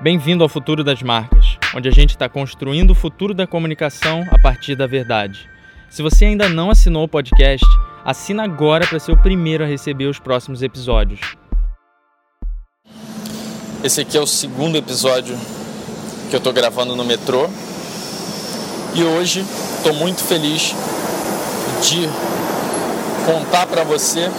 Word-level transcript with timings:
Bem-vindo 0.00 0.44
ao 0.44 0.48
Futuro 0.48 0.84
das 0.84 1.02
Marcas, 1.02 1.58
onde 1.74 1.88
a 1.88 1.90
gente 1.90 2.10
está 2.10 2.28
construindo 2.28 2.92
o 2.92 2.94
futuro 2.94 3.34
da 3.34 3.48
comunicação 3.48 4.24
a 4.30 4.38
partir 4.38 4.76
da 4.76 4.86
verdade. 4.86 5.50
Se 5.90 6.02
você 6.02 6.26
ainda 6.26 6.48
não 6.48 6.70
assinou 6.70 7.02
o 7.02 7.08
podcast, 7.08 7.66
assina 8.04 8.44
agora 8.44 8.86
para 8.86 9.00
ser 9.00 9.10
o 9.10 9.16
primeiro 9.16 9.64
a 9.64 9.66
receber 9.66 10.06
os 10.06 10.20
próximos 10.20 10.62
episódios. 10.62 11.20
Esse 13.82 14.02
aqui 14.02 14.16
é 14.16 14.20
o 14.20 14.26
segundo 14.26 14.78
episódio 14.78 15.36
que 16.30 16.36
eu 16.36 16.38
estou 16.38 16.52
gravando 16.52 16.94
no 16.94 17.04
metrô 17.04 17.50
e 18.94 19.02
hoje 19.02 19.44
estou 19.78 19.94
muito 19.94 20.22
feliz 20.22 20.76
de 21.82 22.08
contar 23.26 23.66
para 23.66 23.82
você 23.82 24.30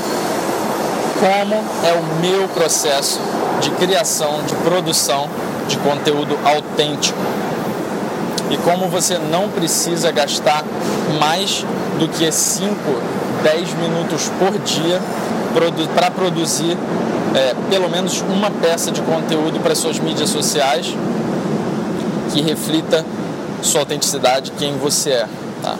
como 1.19 1.55
é 1.85 1.91
o 1.91 2.21
meu 2.21 2.47
processo 2.47 3.19
de 3.59 3.71
criação, 3.71 4.41
de 4.43 4.55
produção 4.55 5.29
de 5.69 5.77
conteúdo 5.77 6.37
autêntico. 6.43 7.17
E 8.49 8.57
como 8.57 8.89
você 8.89 9.17
não 9.17 9.47
precisa 9.49 10.11
gastar 10.11 10.65
mais 11.19 11.63
do 11.99 12.07
que 12.07 12.29
5, 12.29 12.75
10 13.43 13.73
minutos 13.75 14.29
por 14.39 14.57
dia 14.59 14.99
para 15.95 16.11
produzir 16.11 16.75
é, 17.35 17.55
pelo 17.69 17.89
menos 17.89 18.21
uma 18.21 18.49
peça 18.49 18.91
de 18.91 19.01
conteúdo 19.01 19.59
para 19.61 19.75
suas 19.75 19.99
mídias 19.99 20.29
sociais 20.29 20.87
que 22.33 22.41
reflita 22.41 23.05
sua 23.61 23.81
autenticidade, 23.81 24.51
quem 24.57 24.77
você 24.77 25.11
é. 25.11 25.27
Tá? 25.61 25.75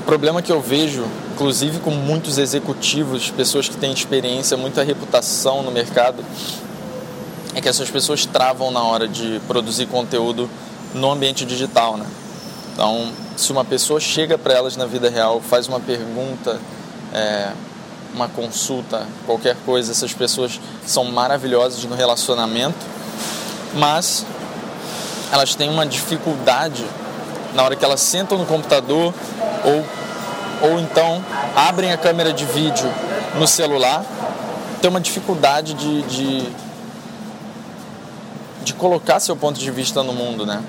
O 0.00 0.04
problema 0.04 0.40
que 0.40 0.50
eu 0.50 0.60
vejo 0.60 1.04
inclusive 1.32 1.78
com 1.80 1.90
muitos 1.90 2.38
executivos, 2.38 3.30
pessoas 3.30 3.68
que 3.68 3.76
têm 3.76 3.92
experiência, 3.92 4.56
muita 4.56 4.82
reputação 4.82 5.62
no 5.62 5.72
mercado, 5.72 6.22
é 7.54 7.60
que 7.60 7.68
essas 7.68 7.90
pessoas 7.90 8.24
travam 8.26 8.70
na 8.70 8.82
hora 8.82 9.06
de 9.06 9.40
produzir 9.46 9.86
conteúdo 9.86 10.48
no 10.94 11.10
ambiente 11.10 11.44
digital, 11.44 11.96
né? 11.96 12.06
Então, 12.72 13.10
se 13.36 13.52
uma 13.52 13.64
pessoa 13.64 14.00
chega 14.00 14.38
para 14.38 14.54
elas 14.54 14.76
na 14.76 14.86
vida 14.86 15.10
real, 15.10 15.40
faz 15.40 15.68
uma 15.68 15.78
pergunta, 15.78 16.58
é, 17.12 17.50
uma 18.14 18.28
consulta, 18.28 19.06
qualquer 19.26 19.56
coisa, 19.66 19.92
essas 19.92 20.12
pessoas 20.12 20.58
são 20.86 21.04
maravilhosas 21.04 21.84
no 21.84 21.94
relacionamento, 21.94 22.78
mas 23.74 24.24
elas 25.30 25.54
têm 25.54 25.68
uma 25.68 25.86
dificuldade 25.86 26.84
na 27.54 27.62
hora 27.62 27.76
que 27.76 27.84
elas 27.84 28.00
sentam 28.00 28.38
no 28.38 28.46
computador 28.46 29.12
ou 29.64 29.84
ou 30.62 30.78
então 30.78 31.22
abrem 31.56 31.92
a 31.92 31.96
câmera 31.96 32.32
de 32.32 32.44
vídeo 32.44 32.88
no 33.36 33.46
celular, 33.46 34.04
tem 34.80 34.88
uma 34.88 35.00
dificuldade 35.00 35.74
de, 35.74 36.02
de, 36.02 36.48
de 38.62 38.74
colocar 38.74 39.20
seu 39.20 39.36
ponto 39.36 39.58
de 39.58 39.70
vista 39.70 40.02
no 40.02 40.12
mundo, 40.12 40.46
né? 40.46 40.62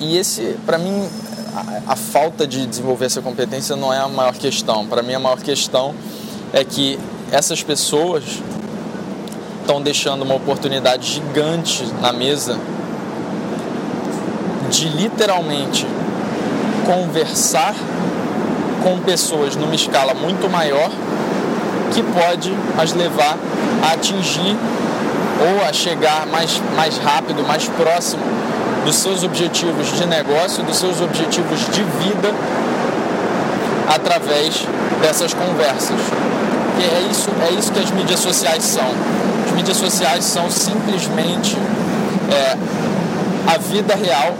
E 0.00 0.16
esse, 0.16 0.56
para 0.66 0.78
mim, 0.78 1.08
a, 1.54 1.92
a, 1.92 1.96
falta 1.96 2.46
de 2.46 2.66
desenvolver 2.66 3.06
essa 3.06 3.22
competência 3.22 3.74
não 3.76 3.92
é 3.92 3.98
a 3.98 4.08
maior 4.08 4.34
questão. 4.34 4.86
Para 4.86 5.02
mim, 5.02 5.14
a 5.14 5.18
maior 5.18 5.40
questão 5.40 5.94
é 6.52 6.62
que 6.64 6.98
essas 7.32 7.62
pessoas 7.62 8.24
estão 9.60 9.80
deixando 9.82 10.22
uma 10.22 10.34
oportunidade 10.34 11.14
gigante 11.14 11.84
na 12.00 12.12
mesa 12.12 12.58
de 14.70 14.88
literalmente 14.88 15.86
conversar 16.84 17.74
com 18.82 19.00
pessoas 19.00 19.56
numa 19.56 19.74
escala 19.74 20.14
muito 20.14 20.48
maior 20.48 20.90
que 21.92 22.02
pode 22.02 22.52
as 22.78 22.92
levar 22.92 23.36
a 23.82 23.92
atingir 23.94 24.56
ou 25.40 25.64
a 25.64 25.72
chegar 25.72 26.26
mais, 26.26 26.60
mais 26.74 26.98
rápido, 26.98 27.42
mais 27.46 27.68
próximo 27.68 28.22
dos 28.84 28.96
seus 28.96 29.24
objetivos 29.24 29.92
de 29.96 30.06
negócio, 30.06 30.62
dos 30.62 30.76
seus 30.76 31.00
objetivos 31.00 31.60
de 31.72 31.82
vida 31.82 32.32
através 33.88 34.64
dessas 35.02 35.34
conversas. 35.34 35.98
E 36.78 36.82
é 36.82 37.08
isso, 37.10 37.30
é 37.48 37.52
isso 37.52 37.72
que 37.72 37.80
as 37.80 37.90
mídias 37.90 38.20
sociais 38.20 38.62
são. 38.62 38.88
As 39.46 39.52
mídias 39.52 39.76
sociais 39.76 40.24
são 40.24 40.50
simplesmente 40.50 41.56
é, 42.30 42.56
a 43.52 43.58
vida 43.58 43.94
real 43.94 44.34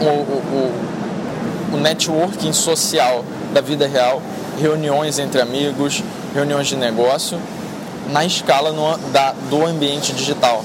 o, 0.00 0.04
o, 0.04 1.74
o 1.74 1.76
networking 1.76 2.52
social 2.52 3.24
da 3.52 3.60
vida 3.60 3.86
real, 3.86 4.22
reuniões 4.60 5.18
entre 5.18 5.40
amigos, 5.40 6.02
reuniões 6.34 6.66
de 6.66 6.76
negócio, 6.76 7.38
na 8.08 8.24
escala 8.24 8.72
no, 8.72 8.96
da, 9.12 9.32
do 9.50 9.64
ambiente 9.64 10.12
digital. 10.12 10.64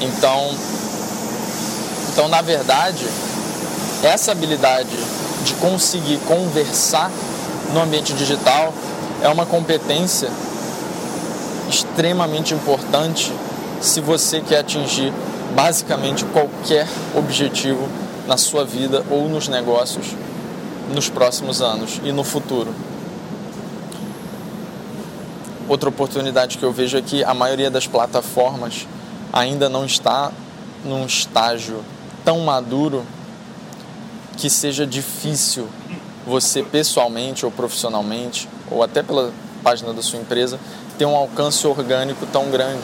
Então, 0.00 0.54
então, 2.12 2.28
na 2.28 2.42
verdade, 2.42 3.06
essa 4.02 4.32
habilidade 4.32 4.96
de 5.44 5.54
conseguir 5.54 6.18
conversar 6.26 7.10
no 7.72 7.80
ambiente 7.80 8.12
digital 8.14 8.72
é 9.22 9.28
uma 9.28 9.46
competência 9.46 10.30
extremamente 11.68 12.52
importante 12.54 13.32
se 13.80 14.00
você 14.00 14.40
quer 14.40 14.58
atingir 14.58 15.12
basicamente 15.54 16.24
qualquer 16.26 16.86
objetivo 17.14 17.88
na 18.26 18.36
sua 18.36 18.64
vida 18.64 19.04
ou 19.10 19.28
nos 19.28 19.48
negócios 19.48 20.06
nos 20.94 21.08
próximos 21.08 21.62
anos 21.62 22.00
e 22.04 22.12
no 22.12 22.24
futuro. 22.24 22.74
Outra 25.70 25.88
oportunidade 25.88 26.58
que 26.58 26.64
eu 26.64 26.72
vejo 26.72 26.98
é 26.98 27.00
que 27.00 27.22
a 27.22 27.32
maioria 27.32 27.70
das 27.70 27.86
plataformas 27.86 28.88
ainda 29.32 29.68
não 29.68 29.86
está 29.86 30.32
num 30.84 31.06
estágio 31.06 31.84
tão 32.24 32.40
maduro 32.40 33.06
que 34.36 34.50
seja 34.50 34.84
difícil 34.84 35.68
você 36.26 36.64
pessoalmente 36.64 37.46
ou 37.46 37.52
profissionalmente, 37.52 38.48
ou 38.68 38.82
até 38.82 39.00
pela 39.00 39.32
página 39.62 39.92
da 39.92 40.02
sua 40.02 40.18
empresa, 40.18 40.58
ter 40.98 41.04
um 41.04 41.14
alcance 41.14 41.64
orgânico 41.64 42.26
tão 42.32 42.50
grande. 42.50 42.82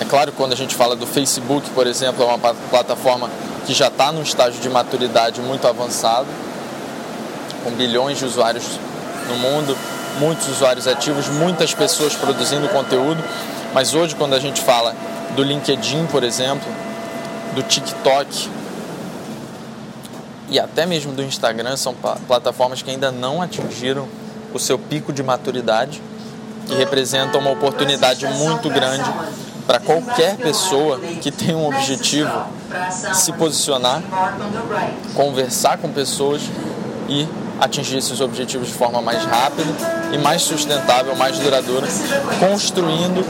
É 0.00 0.04
claro 0.04 0.30
quando 0.30 0.52
a 0.52 0.56
gente 0.56 0.76
fala 0.76 0.94
do 0.94 1.04
Facebook, 1.04 1.68
por 1.70 1.84
exemplo, 1.84 2.22
é 2.22 2.26
uma 2.26 2.38
plataforma 2.38 3.28
que 3.66 3.74
já 3.74 3.88
está 3.88 4.12
num 4.12 4.22
estágio 4.22 4.60
de 4.60 4.68
maturidade 4.68 5.40
muito 5.40 5.66
avançado, 5.66 6.28
com 7.64 7.72
bilhões 7.72 8.18
de 8.18 8.24
usuários 8.24 8.66
no 9.28 9.34
mundo, 9.34 9.76
muitos 10.20 10.46
usuários 10.48 10.86
ativos, 10.86 11.28
muitas 11.28 11.72
pessoas 11.72 12.14
produzindo 12.14 12.68
conteúdo. 12.68 13.24
Mas 13.72 13.94
hoje, 13.94 14.14
quando 14.14 14.34
a 14.34 14.38
gente 14.38 14.60
fala 14.60 14.94
do 15.34 15.42
LinkedIn, 15.42 16.06
por 16.06 16.22
exemplo, 16.22 16.68
do 17.54 17.62
TikTok 17.62 18.50
e 20.50 20.60
até 20.60 20.84
mesmo 20.84 21.12
do 21.12 21.22
Instagram, 21.22 21.76
são 21.76 21.94
plataformas 22.26 22.82
que 22.82 22.90
ainda 22.90 23.10
não 23.10 23.40
atingiram 23.40 24.06
o 24.52 24.58
seu 24.58 24.78
pico 24.78 25.12
de 25.12 25.22
maturidade 25.22 26.02
e 26.68 26.74
representam 26.74 27.40
uma 27.40 27.50
oportunidade 27.50 28.26
muito 28.26 28.68
grande 28.68 29.10
para 29.66 29.78
qualquer 29.78 30.36
pessoa 30.36 30.98
que 30.98 31.30
tem 31.30 31.54
um 31.54 31.66
objetivo 31.66 32.30
se 33.14 33.32
posicionar, 33.32 34.02
conversar 35.14 35.78
com 35.78 35.88
pessoas 35.90 36.42
e 37.08 37.26
atingir 37.60 37.98
esses 37.98 38.20
objetivos 38.20 38.68
de 38.68 38.74
forma 38.74 39.02
mais 39.02 39.24
rápida 39.24 39.68
e 40.12 40.18
mais 40.18 40.42
sustentável, 40.42 41.14
mais 41.14 41.38
duradoura, 41.38 41.86
construindo 42.38 43.24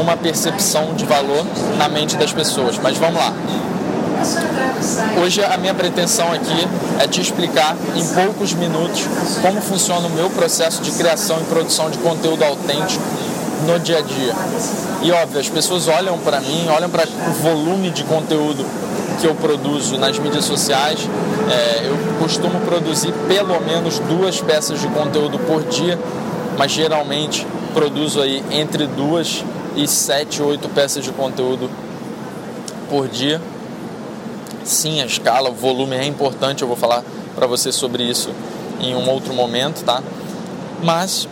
uma 0.00 0.16
percepção 0.16 0.94
de 0.94 1.04
valor 1.04 1.44
na 1.76 1.88
mente 1.88 2.16
das 2.16 2.32
pessoas. 2.32 2.78
Mas 2.78 2.96
vamos 2.96 3.20
lá. 3.20 3.32
Hoje 5.20 5.42
a 5.44 5.56
minha 5.56 5.74
pretensão 5.74 6.32
aqui 6.32 6.68
é 7.00 7.08
te 7.08 7.20
explicar 7.20 7.76
em 7.96 8.06
poucos 8.14 8.52
minutos 8.54 9.08
como 9.42 9.60
funciona 9.60 10.06
o 10.06 10.10
meu 10.10 10.30
processo 10.30 10.80
de 10.80 10.92
criação 10.92 11.40
e 11.40 11.44
produção 11.44 11.90
de 11.90 11.98
conteúdo 11.98 12.44
autêntico 12.44 13.02
no 13.66 13.80
dia 13.80 13.98
a 13.98 14.00
dia. 14.00 14.34
E 15.02 15.10
óbvio, 15.10 15.40
as 15.40 15.48
pessoas 15.48 15.88
olham 15.88 16.16
para 16.18 16.40
mim, 16.40 16.68
olham 16.68 16.88
para 16.88 17.04
o 17.04 17.32
volume 17.32 17.90
de 17.90 18.04
conteúdo 18.04 18.64
que 19.22 19.28
eu 19.28 19.36
produzo 19.36 19.96
nas 19.98 20.18
mídias 20.18 20.44
sociais. 20.44 20.98
É, 21.48 21.86
eu 21.86 21.96
costumo 22.18 22.60
produzir 22.62 23.12
pelo 23.28 23.60
menos 23.60 24.00
duas 24.00 24.40
peças 24.40 24.80
de 24.80 24.88
conteúdo 24.88 25.38
por 25.38 25.62
dia, 25.62 25.96
mas 26.58 26.72
geralmente 26.72 27.46
produzo 27.72 28.20
aí 28.20 28.44
entre 28.50 28.88
duas 28.88 29.44
e 29.76 29.86
sete, 29.86 30.42
oito 30.42 30.68
peças 30.68 31.04
de 31.04 31.12
conteúdo 31.12 31.70
por 32.90 33.06
dia. 33.06 33.40
Sim, 34.64 35.00
a 35.00 35.06
escala, 35.06 35.50
o 35.50 35.54
volume 35.54 35.94
é 35.94 36.04
importante, 36.04 36.62
eu 36.62 36.68
vou 36.68 36.76
falar 36.76 37.04
para 37.36 37.46
você 37.46 37.70
sobre 37.70 38.02
isso 38.02 38.30
em 38.80 38.96
um 38.96 39.08
outro 39.08 39.32
momento, 39.32 39.84
tá? 39.84 40.02
Mas 40.82 41.28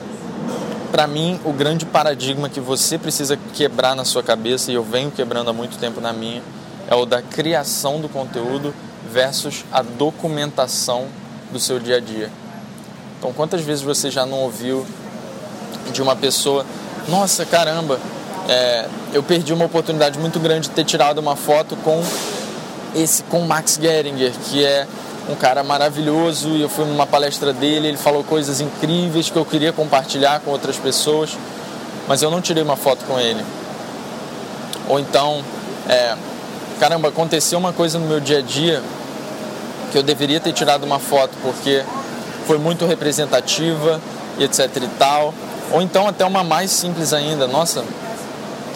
para 0.93 1.09
mim, 1.09 1.41
o 1.45 1.53
grande 1.53 1.85
paradigma 1.85 2.49
que 2.49 2.61
você 2.61 2.97
precisa 2.99 3.37
quebrar 3.53 3.97
na 3.97 4.05
sua 4.05 4.23
cabeça, 4.23 4.71
e 4.71 4.75
eu 4.75 4.85
venho 4.85 5.11
quebrando 5.11 5.51
há 5.51 5.53
muito 5.53 5.77
tempo 5.77 6.01
na 6.01 6.13
minha, 6.13 6.41
é 6.91 6.95
o 6.97 7.07
da 7.07 7.23
criação 7.23 8.01
do 8.01 8.09
conteúdo 8.09 8.75
versus 9.11 9.65
a 9.73 9.81
documentação 9.81 11.07
do 11.53 11.61
seu 11.61 11.79
dia 11.79 11.97
a 11.97 12.01
dia. 12.01 12.29
Então, 13.19 13.33
quantas 13.33 13.61
vezes 13.61 13.83
você 13.83 14.11
já 14.11 14.27
não 14.27 14.41
ouviu 14.41 14.85
de 15.93 16.03
uma 16.03 16.17
pessoa, 16.17 16.67
nossa, 17.09 17.47
caramba, 17.47 18.01
é, 18.49 18.87
eu 19.13 19.23
perdi 19.23 19.53
uma 19.53 19.67
oportunidade 19.67 20.19
muito 20.19 20.41
grande 20.41 20.69
de 20.69 20.75
ter 20.75 20.85
tirado 20.85 21.19
uma 21.19 21.37
foto 21.37 21.77
com 21.77 22.03
esse 22.95 23.23
com 23.25 23.41
Max 23.43 23.79
Geringer, 23.81 24.33
que 24.49 24.65
é 24.65 24.87
um 25.29 25.37
cara 25.37 25.63
maravilhoso 25.63 26.49
e 26.49 26.63
eu 26.63 26.69
fui 26.69 26.85
numa 26.85 27.07
palestra 27.07 27.53
dele, 27.53 27.89
ele 27.89 27.97
falou 27.97 28.25
coisas 28.25 28.61
incríveis 28.61 29.31
que 29.31 29.37
eu 29.37 29.45
queria 29.45 29.73
compartilhar 29.73 30.41
com 30.41 30.51
outras 30.51 30.77
pessoas, 30.77 31.37
mas 32.09 32.23
eu 32.23 32.31
não 32.31 32.41
tirei 32.41 32.63
uma 32.63 32.77
foto 32.77 33.05
com 33.05 33.21
ele. 33.21 33.45
Ou 34.89 34.99
então, 34.99 35.45
é, 35.89 36.17
caramba, 36.81 37.09
aconteceu 37.09 37.59
uma 37.59 37.75
coisa 37.75 37.99
no 37.99 38.06
meu 38.06 38.21
dia 38.21 38.38
a 38.38 38.41
dia 38.41 38.82
que 39.93 39.99
eu 39.99 40.03
deveria 40.03 40.41
ter 40.41 40.55
tirado 40.55 40.85
uma 40.85 40.99
foto 40.99 41.37
porque 41.43 41.85
foi 42.47 42.56
muito 42.56 42.87
representativa 42.87 44.00
e 44.38 44.44
etc 44.44 44.65
e 44.77 44.88
tal. 44.99 45.35
Ou 45.73 45.82
então 45.82 46.09
até 46.09 46.25
uma 46.25 46.43
mais 46.43 46.71
simples 46.71 47.12
ainda, 47.12 47.47
nossa, 47.47 47.85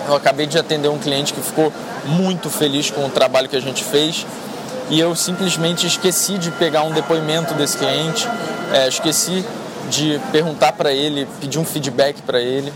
eu 0.06 0.14
acabei 0.14 0.46
de 0.46 0.58
atender 0.58 0.88
um 0.88 0.98
cliente 0.98 1.32
que 1.32 1.40
ficou 1.40 1.72
muito 2.04 2.50
feliz 2.50 2.90
com 2.90 3.06
o 3.06 3.08
trabalho 3.08 3.48
que 3.48 3.56
a 3.56 3.60
gente 3.60 3.82
fez 3.82 4.26
e 4.90 5.00
eu 5.00 5.16
simplesmente 5.16 5.86
esqueci 5.86 6.36
de 6.36 6.50
pegar 6.50 6.82
um 6.82 6.92
depoimento 6.92 7.54
desse 7.54 7.78
cliente, 7.78 8.28
é, 8.70 8.86
esqueci 8.86 9.42
de 9.88 10.20
perguntar 10.30 10.72
para 10.72 10.92
ele, 10.92 11.26
pedir 11.40 11.58
um 11.58 11.64
feedback 11.64 12.20
para 12.20 12.38
ele. 12.38 12.70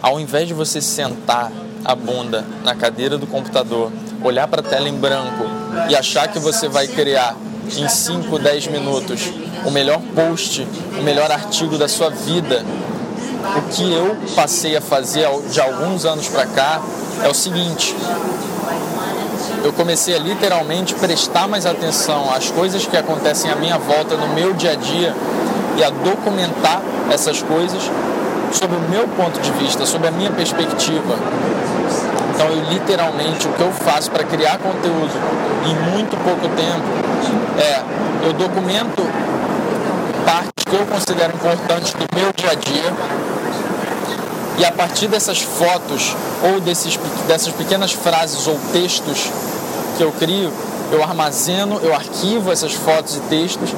Ao 0.00 0.20
invés 0.20 0.46
de 0.46 0.54
você 0.54 0.80
sentar 0.80 1.50
a 1.88 1.94
bunda 1.94 2.44
na 2.62 2.74
cadeira 2.74 3.16
do 3.16 3.26
computador, 3.26 3.90
olhar 4.22 4.46
para 4.46 4.60
a 4.60 4.62
tela 4.62 4.86
em 4.86 4.92
branco 4.92 5.44
e 5.88 5.96
achar 5.96 6.28
que 6.28 6.38
você 6.38 6.68
vai 6.68 6.86
criar 6.86 7.34
em 7.74 7.88
5, 7.88 8.38
10 8.38 8.66
minutos 8.66 9.32
o 9.64 9.70
melhor 9.70 9.98
post, 10.14 10.68
o 10.98 11.02
melhor 11.02 11.32
artigo 11.32 11.78
da 11.78 11.88
sua 11.88 12.10
vida, 12.10 12.62
o 13.56 13.62
que 13.72 13.90
eu 13.90 14.14
passei 14.36 14.76
a 14.76 14.82
fazer 14.82 15.26
de 15.50 15.58
alguns 15.62 16.04
anos 16.04 16.28
para 16.28 16.44
cá 16.44 16.82
é 17.24 17.28
o 17.28 17.32
seguinte: 17.32 17.96
eu 19.64 19.72
comecei 19.72 20.14
a 20.14 20.18
literalmente 20.18 20.94
prestar 20.94 21.48
mais 21.48 21.64
atenção 21.64 22.30
às 22.30 22.50
coisas 22.50 22.86
que 22.86 22.98
acontecem 22.98 23.50
à 23.50 23.56
minha 23.56 23.78
volta 23.78 24.14
no 24.14 24.28
meu 24.34 24.52
dia 24.52 24.72
a 24.72 24.74
dia 24.74 25.14
e 25.78 25.82
a 25.82 25.88
documentar 25.88 26.82
essas 27.10 27.42
coisas 27.42 27.82
sob 28.52 28.74
o 28.74 28.80
meu 28.90 29.06
ponto 29.08 29.40
de 29.40 29.50
vista, 29.52 29.86
sob 29.86 30.06
a 30.06 30.10
minha 30.10 30.30
perspectiva. 30.30 31.16
Então, 32.38 32.50
eu 32.50 32.70
literalmente 32.70 33.48
o 33.48 33.52
que 33.52 33.62
eu 33.62 33.72
faço 33.72 34.12
para 34.12 34.22
criar 34.22 34.58
conteúdo 34.58 35.10
em 35.66 35.90
muito 35.90 36.16
pouco 36.22 36.42
tempo 36.54 36.84
é 37.58 37.82
eu 38.24 38.32
documento 38.32 39.02
partes 40.24 40.64
que 40.64 40.76
eu 40.76 40.86
considero 40.86 41.34
importantes 41.34 41.94
do 41.94 42.06
meu 42.16 42.32
dia 42.36 42.52
a 42.52 42.54
dia 42.54 42.92
e 44.56 44.64
a 44.64 44.70
partir 44.70 45.08
dessas 45.08 45.42
fotos 45.42 46.14
ou 46.44 46.60
desses, 46.60 46.96
dessas 47.26 47.52
pequenas 47.54 47.90
frases 47.90 48.46
ou 48.46 48.56
textos 48.72 49.32
que 49.96 50.04
eu 50.04 50.12
crio, 50.12 50.52
eu 50.92 51.02
armazeno, 51.02 51.80
eu 51.82 51.92
arquivo 51.92 52.52
essas 52.52 52.72
fotos 52.72 53.16
e 53.16 53.20
textos 53.22 53.70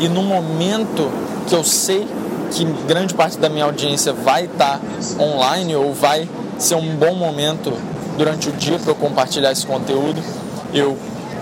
e 0.00 0.08
no 0.08 0.24
momento 0.24 1.08
que 1.46 1.54
eu 1.54 1.62
sei 1.62 2.04
que 2.50 2.64
grande 2.88 3.14
parte 3.14 3.38
da 3.38 3.48
minha 3.48 3.64
audiência 3.64 4.12
vai 4.12 4.46
estar 4.46 4.80
online 5.20 5.76
ou 5.76 5.94
vai 5.94 6.28
ser 6.58 6.74
um 6.74 6.96
bom 6.96 7.14
momento 7.14 7.72
durante 8.18 8.48
o 8.48 8.52
dia 8.52 8.78
para 8.80 8.90
eu 8.90 8.96
compartilhar 8.96 9.52
esse 9.52 9.64
conteúdo, 9.64 10.20
eu 10.74 10.98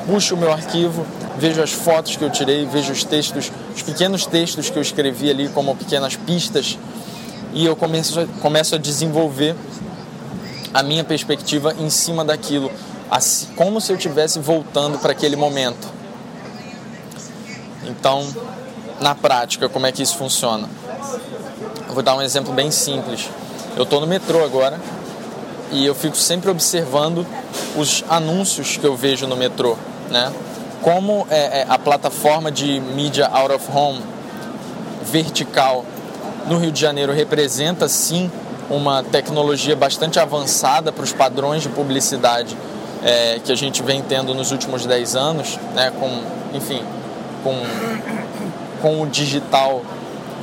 puxo 0.06 0.34
o 0.34 0.38
meu 0.38 0.52
arquivo, 0.52 1.06
vejo 1.38 1.62
as 1.62 1.72
fotos 1.72 2.16
que 2.16 2.22
eu 2.22 2.30
tirei, 2.30 2.66
vejo 2.66 2.92
os 2.92 3.02
textos, 3.02 3.50
os 3.74 3.82
pequenos 3.82 4.26
textos 4.26 4.68
que 4.68 4.76
eu 4.76 4.82
escrevi 4.82 5.30
ali 5.30 5.48
como 5.48 5.74
pequenas 5.74 6.14
pistas 6.16 6.78
e 7.54 7.64
eu 7.64 7.74
começo, 7.74 8.28
começo 8.42 8.74
a 8.74 8.78
desenvolver 8.78 9.56
a 10.74 10.82
minha 10.82 11.02
perspectiva 11.02 11.74
em 11.80 11.88
cima 11.88 12.22
daquilo, 12.22 12.70
assim, 13.10 13.46
como 13.56 13.80
se 13.80 13.90
eu 13.90 13.96
estivesse 13.96 14.38
voltando 14.38 14.98
para 14.98 15.12
aquele 15.12 15.34
momento. 15.34 15.88
Então, 17.84 18.28
na 19.00 19.14
prática, 19.14 19.66
como 19.68 19.86
é 19.86 19.92
que 19.92 20.02
isso 20.02 20.16
funciona? 20.16 20.68
Eu 21.88 21.94
vou 21.94 22.02
dar 22.02 22.14
um 22.14 22.20
exemplo 22.20 22.52
bem 22.52 22.70
simples. 22.70 23.30
Eu 23.74 23.84
estou 23.84 24.00
no 24.00 24.06
metrô 24.06 24.44
agora 24.44 24.78
e 25.72 25.84
eu 25.84 25.94
fico 25.94 26.16
sempre 26.16 26.50
observando 26.50 27.26
os 27.76 28.04
anúncios 28.08 28.76
que 28.76 28.84
eu 28.84 28.96
vejo 28.96 29.26
no 29.26 29.36
metrô, 29.36 29.76
né? 30.10 30.32
Como 30.82 31.26
é, 31.30 31.60
é 31.60 31.66
a 31.68 31.78
plataforma 31.78 32.50
de 32.50 32.80
mídia 32.80 33.26
out 33.26 33.52
of 33.52 33.64
home 33.72 34.00
vertical 35.04 35.84
no 36.46 36.58
Rio 36.58 36.70
de 36.70 36.80
Janeiro 36.80 37.12
representa 37.12 37.88
sim 37.88 38.30
uma 38.70 39.02
tecnologia 39.02 39.76
bastante 39.76 40.18
avançada 40.18 40.92
para 40.92 41.04
os 41.04 41.12
padrões 41.12 41.62
de 41.62 41.68
publicidade 41.68 42.56
é, 43.02 43.40
que 43.44 43.52
a 43.52 43.54
gente 43.54 43.82
vem 43.82 44.02
tendo 44.02 44.34
nos 44.34 44.50
últimos 44.50 44.84
10 44.84 45.16
anos, 45.16 45.58
né, 45.74 45.92
com, 45.98 46.56
enfim, 46.56 46.82
com, 47.42 47.54
com 48.82 49.02
o 49.02 49.06
digital 49.06 49.82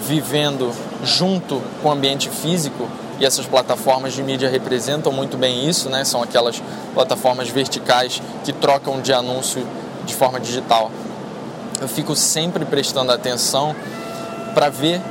vivendo 0.05 0.71
junto 1.03 1.61
com 1.81 1.89
o 1.89 1.91
ambiente 1.91 2.29
físico 2.29 2.87
e 3.23 3.25
essas 3.25 3.45
plataformas 3.45 4.11
de 4.11 4.21
mídia 4.21 4.49
representam 4.49 5.09
muito 5.09 5.37
bem 5.37 5.65
isso, 5.65 5.89
né? 5.89 6.03
São 6.03 6.21
aquelas 6.21 6.61
plataformas 6.93 7.47
verticais 7.47 8.21
que 8.43 8.51
trocam 8.51 8.99
de 8.99 9.13
anúncio 9.13 9.65
de 10.05 10.13
forma 10.13 10.41
digital. 10.41 10.91
Eu 11.79 11.87
fico 11.87 12.17
sempre 12.17 12.65
prestando 12.65 13.13
atenção 13.13 13.73
para 14.53 14.67
ver 14.67 15.01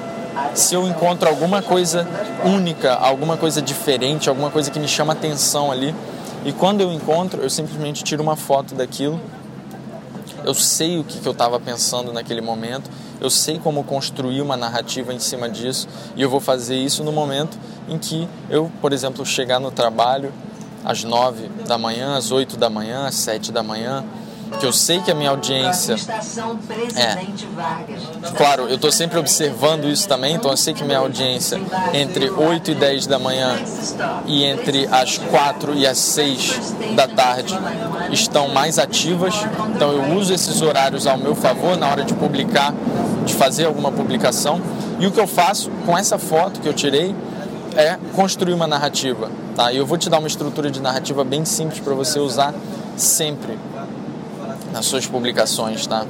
se 0.55 0.75
eu 0.75 0.87
encontro 0.87 1.27
alguma 1.27 1.63
coisa 1.63 2.07
única, 2.45 2.93
alguma 2.93 3.39
coisa 3.39 3.63
diferente, 3.63 4.29
alguma 4.29 4.51
coisa 4.51 4.71
que 4.71 4.79
me 4.79 4.89
chama 4.89 5.15
atenção 5.15 5.73
ali. 5.73 5.95
E 6.45 6.53
quando 6.53 6.83
eu 6.83 6.93
encontro, 6.93 7.41
eu 7.41 7.49
simplesmente 7.49 8.05
tiro 8.05 8.23
uma 8.23 8.37
foto 8.37 8.75
daquilo. 8.75 9.19
Eu 10.45 10.53
sei 10.53 10.99
o 10.99 11.05
que, 11.05 11.19
que 11.19 11.27
eu 11.27 11.33
estava 11.33 11.59
pensando 11.59 12.13
naquele 12.13 12.43
momento, 12.43 12.91
eu 13.21 13.31
sei 13.31 13.59
como 13.59 13.85
construir 13.85 14.41
uma 14.41 14.57
narrativa 14.57 15.13
em 15.13 15.19
cima 15.19 15.49
disso, 15.49 15.89
e 16.17 16.23
eu 16.23 16.31
vou 16.31 16.41
fazer 16.41 16.77
isso 16.77 17.05
no 17.05 17.13
momento 17.13 17.59
em 17.89 17.99
que 17.99 18.29
eu, 18.51 18.71
por 18.81 18.93
exemplo, 18.93 19.25
chegar 19.25 19.61
no 19.61 19.71
trabalho 19.71 20.33
às 20.85 21.05
nove 21.05 21.49
da 21.67 21.79
manhã, 21.79 22.17
às 22.17 22.31
oito 22.31 22.57
da 22.57 22.69
manhã, 22.69 23.07
às 23.07 23.15
sete 23.15 23.53
da 23.53 23.63
manhã, 23.63 24.05
que 24.59 24.67
eu 24.67 24.73
sei 24.73 25.01
que 25.01 25.11
a 25.11 25.15
minha 25.15 25.31
audiência 25.31 25.97
é. 26.97 27.27
Claro, 28.37 28.69
eu 28.69 28.77
estou 28.77 28.93
sempre 28.93 29.19
observando 29.19 29.85
isso 29.85 30.09
também, 30.09 30.35
então 30.35 30.51
eu 30.51 30.57
sei 30.57 30.75
que 30.75 30.85
minha 30.85 30.99
audiência 30.99 31.61
entre 31.93 32.31
8 32.31 32.71
e 32.71 32.75
10 32.75 33.07
da 33.07 33.19
manhã 33.19 33.57
e 34.27 34.45
entre 34.45 34.87
as 34.91 35.19
4 35.19 35.75
e 35.75 35.87
as 35.87 35.99
6 35.99 36.75
da 36.95 37.09
tarde 37.09 37.59
estão 38.11 38.49
mais 38.49 38.79
ativas. 38.79 39.35
Então 39.75 39.93
eu 39.93 40.17
uso 40.17 40.33
esses 40.33 40.63
horários 40.63 41.07
ao 41.07 41.19
meu 41.19 41.35
favor 41.35 41.77
na 41.77 41.89
hora 41.89 42.05
de 42.05 42.15
publicar, 42.15 42.75
de 43.25 43.35
fazer 43.35 43.67
alguma 43.67 43.91
publicação. 43.91 44.61
E 44.99 45.07
o 45.07 45.11
que 45.11 45.21
eu 45.21 45.27
faço 45.27 45.71
com 45.85 45.97
essa 45.97 46.19
foto 46.19 46.61
que 46.61 46.69
eu 46.69 46.75
tirei 46.75 47.15
é 47.75 47.99
construir 48.15 48.53
uma 48.53 48.67
narrativa, 48.67 49.31
tá? 49.57 49.73
E 49.73 49.79
eu 49.79 49.87
vou 49.87 49.97
te 49.97 50.11
dar 50.11 50.19
uma 50.19 50.29
estrutura 50.29 50.71
de 50.71 50.81
narrativa 50.81 51.25
bem 51.25 51.45
simples 51.45 51.81
para 51.81 51.95
você 51.95 52.19
usar 52.19 52.55
sempre 52.97 53.59
nas 54.73 54.87
suas 54.87 55.07
publicações, 55.07 55.87
tá? 55.87 56.07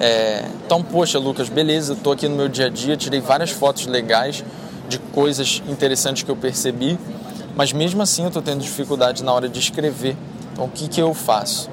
É, 0.00 0.44
então, 0.64 0.82
poxa, 0.82 1.18
Lucas, 1.18 1.48
beleza, 1.48 1.94
estou 1.94 2.12
aqui 2.12 2.28
no 2.28 2.36
meu 2.36 2.48
dia 2.48 2.66
a 2.66 2.68
dia, 2.68 2.96
tirei 2.96 3.20
várias 3.20 3.50
fotos 3.50 3.86
legais 3.86 4.44
de 4.88 4.98
coisas 4.98 5.62
interessantes 5.68 6.22
que 6.22 6.30
eu 6.30 6.36
percebi, 6.36 6.98
mas 7.56 7.72
mesmo 7.72 8.00
assim 8.00 8.22
eu 8.22 8.28
estou 8.28 8.42
tendo 8.42 8.60
dificuldade 8.60 9.24
na 9.24 9.32
hora 9.32 9.48
de 9.48 9.58
escrever. 9.58 10.16
Então, 10.52 10.66
o 10.66 10.68
que, 10.68 10.88
que 10.88 11.00
eu 11.00 11.12
faço? 11.14 11.68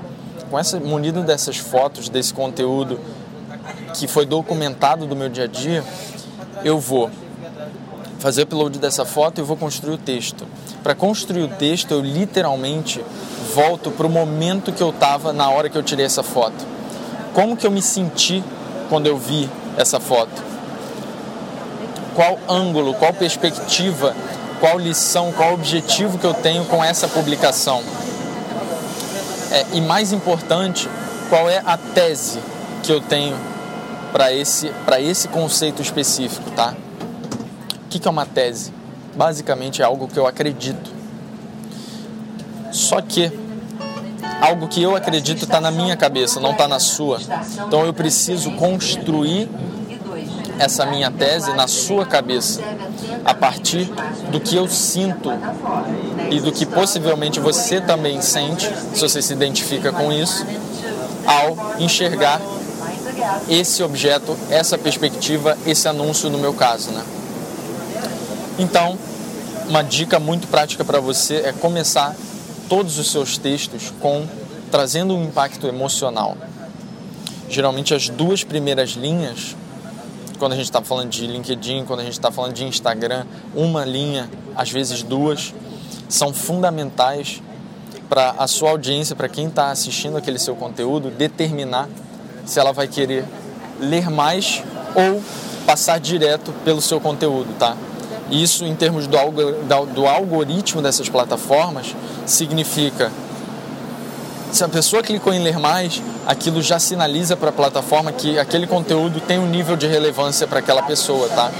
Com 0.49 0.57
essa 0.57 0.79
munido 0.79 1.21
dessas 1.21 1.57
fotos, 1.57 2.09
desse 2.09 2.33
conteúdo 2.33 2.99
que 3.93 4.07
foi 4.07 4.25
documentado 4.25 5.05
do 5.05 5.15
meu 5.15 5.29
dia 5.29 5.43
a 5.43 5.47
dia, 5.47 5.83
eu 6.63 6.79
vou 6.79 7.09
fazer 8.25 8.41
upload 8.41 8.79
dessa 8.79 9.05
foto 9.05 9.39
e 9.39 9.43
vou 9.43 9.55
construir 9.55 9.93
o 9.93 9.97
texto. 9.99 10.47
Para 10.81 10.95
construir 10.95 11.43
o 11.43 11.47
texto, 11.47 11.91
eu 11.91 12.01
literalmente 12.01 12.99
volto 13.53 13.91
para 13.91 14.07
o 14.07 14.09
momento 14.09 14.71
que 14.71 14.81
eu 14.81 14.89
estava 14.89 15.31
na 15.31 15.47
hora 15.51 15.69
que 15.69 15.77
eu 15.77 15.83
tirei 15.83 16.07
essa 16.07 16.23
foto. 16.23 16.65
Como 17.35 17.55
que 17.55 17.67
eu 17.67 17.69
me 17.69 17.83
senti 17.83 18.43
quando 18.89 19.05
eu 19.05 19.15
vi 19.15 19.47
essa 19.77 19.99
foto? 19.99 20.43
Qual 22.15 22.39
ângulo, 22.49 22.95
qual 22.95 23.13
perspectiva, 23.13 24.15
qual 24.59 24.79
lição, 24.79 25.31
qual 25.31 25.53
objetivo 25.53 26.17
que 26.17 26.25
eu 26.25 26.33
tenho 26.33 26.65
com 26.65 26.83
essa 26.83 27.07
publicação? 27.07 27.83
É, 29.51 29.65
e 29.73 29.81
mais 29.81 30.11
importante, 30.11 30.89
qual 31.29 31.47
é 31.47 31.61
a 31.63 31.77
tese 31.77 32.39
que 32.81 32.91
eu 32.91 33.01
tenho 33.01 33.37
para 34.11 34.33
esse, 34.33 34.71
esse 34.99 35.27
conceito 35.27 35.79
específico, 35.79 36.49
tá? 36.49 36.73
Que, 37.95 37.99
que 37.99 38.09
é 38.09 38.11
uma 38.11 38.25
tese? 38.25 38.73
Basicamente 39.15 39.81
é 39.81 39.85
algo 39.85 40.09
que 40.09 40.19
eu 40.19 40.27
acredito. 40.27 40.91
Só 42.69 42.99
que 43.01 43.31
algo 44.41 44.67
que 44.67 44.83
eu 44.83 44.97
acredito 44.97 45.45
está 45.45 45.61
na 45.61 45.71
minha 45.71 45.95
cabeça, 45.95 46.41
não 46.41 46.51
está 46.51 46.67
na 46.67 46.77
sua. 46.77 47.21
Então 47.65 47.85
eu 47.85 47.93
preciso 47.93 48.51
construir 48.51 49.49
essa 50.59 50.85
minha 50.85 51.09
tese 51.09 51.53
na 51.53 51.69
sua 51.69 52.05
cabeça, 52.05 52.59
a 53.23 53.33
partir 53.33 53.89
do 54.29 54.41
que 54.41 54.57
eu 54.57 54.67
sinto 54.67 55.31
e 56.29 56.41
do 56.41 56.51
que 56.51 56.65
possivelmente 56.65 57.39
você 57.39 57.79
também 57.79 58.21
sente, 58.21 58.69
se 58.93 58.99
você 58.99 59.21
se 59.21 59.31
identifica 59.31 59.93
com 59.93 60.11
isso, 60.11 60.45
ao 61.25 61.79
enxergar 61.79 62.41
esse 63.47 63.81
objeto, 63.81 64.35
essa 64.49 64.77
perspectiva, 64.77 65.57
esse 65.65 65.87
anúncio 65.87 66.29
no 66.29 66.37
meu 66.37 66.53
caso, 66.53 66.91
né? 66.91 67.01
Então, 68.57 68.97
uma 69.67 69.83
dica 69.83 70.19
muito 70.19 70.47
prática 70.47 70.85
para 70.85 70.99
você 70.99 71.37
é 71.37 71.51
começar 71.51 72.15
todos 72.69 72.97
os 72.97 73.11
seus 73.11 73.37
textos 73.37 73.91
com 73.99 74.25
trazendo 74.71 75.15
um 75.15 75.25
impacto 75.25 75.67
emocional. 75.67 76.37
Geralmente 77.49 77.93
as 77.93 78.09
duas 78.09 78.43
primeiras 78.43 78.91
linhas, 78.91 79.55
quando 80.39 80.53
a 80.53 80.55
gente 80.55 80.65
está 80.65 80.81
falando 80.81 81.09
de 81.09 81.27
LinkedIn, 81.27 81.85
quando 81.85 81.99
a 81.99 82.03
gente 82.03 82.13
está 82.13 82.31
falando 82.31 82.53
de 82.53 82.63
Instagram, 82.63 83.25
uma 83.53 83.83
linha, 83.83 84.29
às 84.55 84.69
vezes 84.71 85.03
duas, 85.03 85.53
são 86.07 86.33
fundamentais 86.33 87.41
para 88.07 88.35
a 88.37 88.47
sua 88.47 88.69
audiência, 88.69 89.15
para 89.15 89.27
quem 89.27 89.47
está 89.47 89.69
assistindo 89.69 90.15
aquele 90.17 90.39
seu 90.39 90.55
conteúdo, 90.55 91.09
determinar 91.09 91.89
se 92.45 92.59
ela 92.59 92.71
vai 92.71 92.87
querer 92.87 93.25
ler 93.79 94.09
mais 94.09 94.63
ou 94.95 95.21
passar 95.65 95.99
direto 95.99 96.53
pelo 96.63 96.81
seu 96.81 97.01
conteúdo, 97.01 97.53
tá? 97.57 97.75
Isso, 98.29 98.65
em 98.65 98.75
termos 98.75 99.07
do, 99.07 99.17
do 99.93 100.07
algoritmo 100.07 100.81
dessas 100.81 101.09
plataformas, 101.09 101.95
significa 102.25 103.11
se 104.55 104.63
a 104.63 104.69
pessoa 104.69 105.03
clicou 105.03 105.33
em 105.33 105.43
ler 105.43 105.59
mais, 105.59 106.01
aquilo 106.25 106.61
já 106.61 106.79
sinaliza 106.79 107.35
para 107.35 107.49
a 107.49 107.51
plataforma 107.51 108.13
que 108.13 108.39
aquele 108.39 108.65
conteúdo 108.65 109.19
tem 109.19 109.37
um 109.37 109.47
nível 109.47 109.75
de 109.75 109.85
relevância 109.85 110.47
para 110.47 110.59
aquela 110.59 110.81
pessoa, 110.81 111.27
tá? 111.27 111.51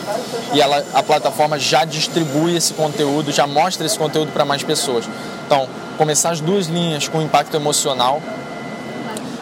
E 0.54 0.62
ela, 0.62 0.82
a 0.94 1.04
plataforma 1.04 1.60
já 1.60 1.84
distribui 1.84 2.56
esse 2.56 2.74
conteúdo, 2.74 3.34
já 3.34 3.46
mostra 3.46 3.86
esse 3.86 3.98
conteúdo 3.98 4.32
para 4.32 4.46
mais 4.46 4.64
pessoas. 4.64 5.04
Então, 5.46 5.68
começar 5.98 6.30
as 6.30 6.40
duas 6.40 6.68
linhas 6.68 7.10
com 7.10 7.22
impacto 7.22 7.54
emocional, 7.56 8.22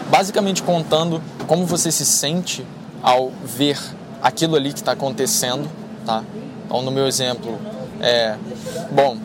basicamente 0.10 0.63
contando 0.63 1.22
como 1.46 1.63
você 1.63 1.92
se 1.92 2.08
sente 2.08 2.65
ao 3.03 3.32
ver 3.44 3.77
aquilo 4.20 4.56
ali 4.56 4.74
que 4.74 4.80
está 4.80 4.94
acontecendo, 4.94 5.70
tá? 6.08 6.24
Então, 6.74 6.82
no 6.82 6.89
meu 6.89 7.06
exemplo, 7.06 7.60
é, 8.01 8.34
bom, 8.89 9.15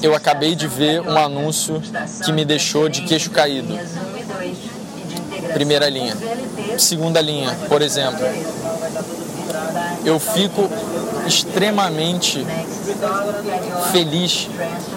eu 0.00 0.14
acabei 0.14 0.54
de 0.54 0.68
ver 0.68 1.00
um 1.00 1.18
anúncio 1.18 1.82
que 2.24 2.30
me 2.30 2.44
deixou 2.44 2.88
de 2.88 3.02
queixo 3.02 3.28
caído. 3.32 3.76
Primeira 5.52 5.88
linha. 5.88 6.16
Segunda 6.78 7.20
linha, 7.20 7.50
por 7.68 7.82
exemplo, 7.82 8.24
eu 10.04 10.20
fico 10.20 10.70
extremamente 11.26 12.46
feliz 13.90 14.48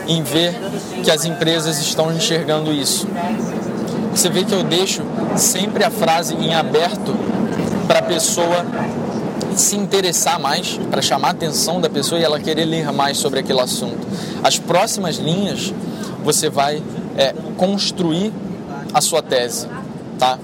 em 0.07 0.21
ver 0.21 0.61
que 1.03 1.09
as 1.09 1.25
empresas 1.25 1.79
estão 1.79 2.13
enxergando 2.13 2.71
isso. 2.71 3.07
Você 4.11 4.29
vê 4.29 4.43
que 4.43 4.53
eu 4.53 4.61
deixo 4.61 5.01
sempre 5.35 5.83
a 5.83 5.89
frase 5.89 6.35
em 6.35 6.53
aberto 6.53 7.15
para 7.87 7.97
a 7.97 8.03
pessoa 8.03 8.63
se 9.59 9.75
interessar 9.75 10.39
mais, 10.39 10.77
para 10.89 11.01
chamar 11.01 11.29
a 11.29 11.31
atenção 11.31 11.79
da 11.79 11.89
pessoa 11.89 12.19
e 12.19 12.23
ela 12.23 12.39
querer 12.39 12.65
ler 12.65 12.91
mais 12.91 13.17
sobre 13.17 13.39
aquele 13.39 13.59
assunto. 13.59 14.07
As 14.43 14.57
próximas 14.57 15.17
linhas 15.17 15.73
você 16.23 16.49
vai 16.49 16.81
é, 17.17 17.33
construir 17.57 18.33
a 18.93 19.01
sua 19.01 19.21
tese, 19.21 19.67
tá? 20.17 20.39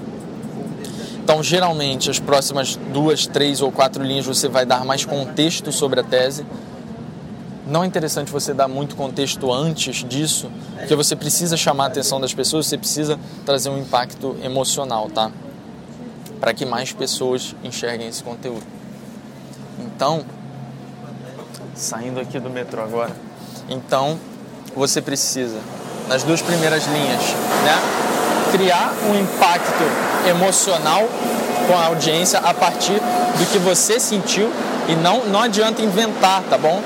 Então, 1.22 1.42
geralmente, 1.42 2.08
as 2.08 2.20
próximas 2.20 2.78
duas, 2.92 3.26
três 3.26 3.60
ou 3.60 3.72
quatro 3.72 4.02
linhas 4.02 4.26
você 4.26 4.48
vai 4.48 4.64
dar 4.64 4.84
mais 4.84 5.04
contexto 5.04 5.72
sobre 5.72 5.98
a 5.98 6.04
tese. 6.04 6.46
Não 7.66 7.82
é 7.82 7.86
interessante 7.86 8.30
você 8.30 8.54
dar 8.54 8.68
muito 8.68 8.94
contexto 8.94 9.52
antes 9.52 10.04
disso, 10.04 10.48
porque 10.78 10.94
você 10.94 11.16
precisa 11.16 11.56
chamar 11.56 11.84
a 11.84 11.86
atenção 11.88 12.20
das 12.20 12.32
pessoas, 12.32 12.66
você 12.66 12.78
precisa 12.78 13.18
trazer 13.44 13.70
um 13.70 13.78
impacto 13.78 14.36
emocional, 14.40 15.10
tá? 15.10 15.32
Para 16.38 16.54
que 16.54 16.64
mais 16.64 16.92
pessoas 16.92 17.56
enxerguem 17.64 18.06
esse 18.06 18.22
conteúdo. 18.22 18.75
Então, 19.96 20.22
saindo 21.74 22.20
aqui 22.20 22.38
do 22.38 22.50
metrô 22.50 22.82
agora, 22.82 23.16
então 23.66 24.18
você 24.76 25.00
precisa, 25.00 25.56
nas 26.06 26.22
duas 26.22 26.42
primeiras 26.42 26.84
linhas, 26.84 27.22
né, 27.64 27.80
criar 28.52 28.92
um 29.08 29.18
impacto 29.18 30.28
emocional 30.28 31.08
com 31.66 31.78
a 31.78 31.86
audiência 31.86 32.38
a 32.40 32.52
partir 32.52 33.00
do 33.38 33.50
que 33.50 33.56
você 33.56 33.98
sentiu 33.98 34.52
e 34.86 34.94
não, 34.96 35.24
não 35.28 35.40
adianta 35.40 35.80
inventar, 35.80 36.42
tá 36.42 36.58
bom? 36.58 36.82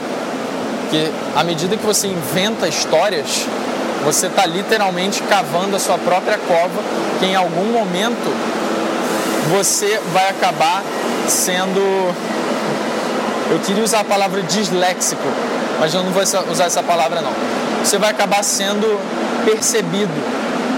Porque 0.83 1.11
à 1.35 1.43
medida 1.43 1.77
que 1.77 1.85
você 1.85 2.07
inventa 2.07 2.69
histórias, 2.69 3.45
você 4.05 4.29
está 4.29 4.47
literalmente 4.47 5.21
cavando 5.25 5.75
a 5.75 5.81
sua 5.81 5.99
própria 5.99 6.39
cova, 6.39 6.81
que 7.19 7.27
em 7.27 7.35
algum 7.35 7.73
momento 7.73 8.33
você 9.51 10.01
vai 10.13 10.31
acabar 10.31 10.85
sendo 11.27 12.15
eu 13.51 13.59
queria 13.61 13.83
usar 13.83 14.01
a 14.01 14.05
palavra 14.05 14.43
disléxico, 14.43 15.23
mas 15.79 15.93
eu 15.93 16.03
não 16.03 16.13
vou 16.13 16.23
usar 16.23 16.65
essa 16.65 16.83
palavra 16.83 17.21
não. 17.21 17.33
Você 17.85 17.99
vai 17.99 18.11
acabar 18.11 18.43
sendo 18.43 19.01
percebido. 19.45 20.13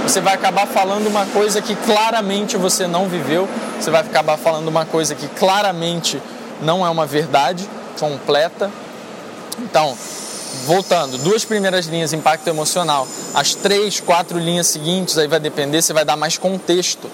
Você 0.03 0.21
vai 0.21 0.35
acabar 0.35 0.67
falando 0.67 1.07
uma 1.07 1.27
coisa 1.27 1.61
que 1.61 1.75
claramente 1.77 2.57
você 2.57 2.87
não 2.87 3.09
viveu. 3.09 3.49
Você 3.79 3.91
vai 3.91 4.01
acabar 4.01 4.37
falando 4.37 4.69
uma 4.69 4.85
coisa 4.85 5.15
que 5.15 5.29
claramente 5.29 6.21
não 6.61 6.85
é 6.85 6.91
uma 6.91 7.07
verdade 7.07 7.69
completa. 7.99 8.71
Então, 9.59 9.97
voltando, 10.67 11.19
duas 11.19 11.45
primeiras 11.45 11.87
linhas, 11.87 12.13
impacto 12.13 12.49
emocional. 12.49 13.07
As 13.35 13.55
três, 13.55 14.01
quatro 14.01 14.39
linhas 14.39 14.67
seguintes, 14.67 15.19
aí 15.19 15.27
vai 15.27 15.41
depender, 15.41 15.83
você 15.83 15.93
vai 15.93 16.05
dar 16.05 16.17
mais 16.17 16.39
contexto. 16.39 17.11